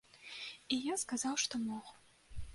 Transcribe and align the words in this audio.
І 0.77 0.79
я 0.85 0.95
сказаў, 1.03 1.39
што 1.45 1.63
мог. 1.69 1.95